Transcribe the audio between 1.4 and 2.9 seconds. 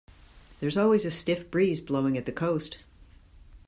breeze blowing at the coast.